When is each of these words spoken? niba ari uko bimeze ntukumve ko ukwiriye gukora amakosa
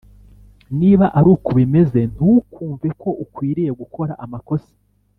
niba 0.79 1.05
ari 1.17 1.27
uko 1.35 1.49
bimeze 1.59 1.99
ntukumve 2.13 2.87
ko 3.01 3.09
ukwiriye 3.23 3.71
gukora 3.81 4.13
amakosa 4.25 4.71